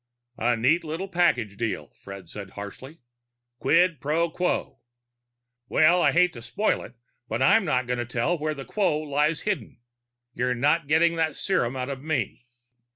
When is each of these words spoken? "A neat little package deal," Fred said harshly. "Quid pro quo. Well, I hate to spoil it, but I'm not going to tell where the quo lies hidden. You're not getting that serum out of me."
"A 0.39 0.57
neat 0.57 0.83
little 0.83 1.07
package 1.07 1.57
deal," 1.57 1.93
Fred 2.03 2.27
said 2.27 2.49
harshly. 2.57 3.01
"Quid 3.59 3.99
pro 4.01 4.31
quo. 4.31 4.79
Well, 5.69 6.01
I 6.01 6.11
hate 6.11 6.33
to 6.33 6.41
spoil 6.41 6.81
it, 6.81 6.95
but 7.29 7.39
I'm 7.43 7.65
not 7.65 7.85
going 7.85 7.99
to 7.99 8.05
tell 8.05 8.35
where 8.35 8.55
the 8.55 8.65
quo 8.65 8.97
lies 9.01 9.41
hidden. 9.41 9.77
You're 10.33 10.55
not 10.55 10.87
getting 10.87 11.17
that 11.17 11.35
serum 11.35 11.75
out 11.75 11.89
of 11.89 12.01
me." 12.01 12.47